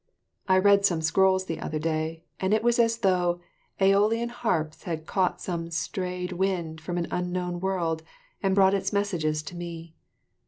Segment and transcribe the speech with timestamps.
[0.47, 3.39] I read some scrolls the other day, and it was as though
[3.79, 8.01] "aeolian harps had caught some strayed wind from an unknown world
[8.41, 9.93] and brought its messages to me."